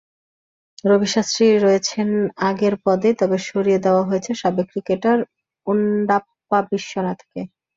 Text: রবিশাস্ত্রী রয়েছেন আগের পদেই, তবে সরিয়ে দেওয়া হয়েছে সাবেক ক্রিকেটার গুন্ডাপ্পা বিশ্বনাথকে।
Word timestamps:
রবিশাস্ত্রী 0.85 1.45
রয়েছেন 1.57 2.07
আগের 2.49 2.73
পদেই, 2.85 3.15
তবে 3.21 3.37
সরিয়ে 3.47 3.83
দেওয়া 3.85 4.03
হয়েছে 4.09 4.31
সাবেক 4.41 4.67
ক্রিকেটার 4.71 5.17
গুন্ডাপ্পা 5.67 6.59
বিশ্বনাথকে। 6.69 7.41